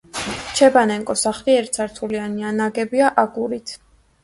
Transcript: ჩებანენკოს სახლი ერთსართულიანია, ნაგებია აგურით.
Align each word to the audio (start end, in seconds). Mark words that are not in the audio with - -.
ჩებანენკოს 0.59 1.25
სახლი 1.27 1.55
ერთსართულიანია, 1.59 2.55
ნაგებია 2.63 3.13
აგურით. 3.27 3.79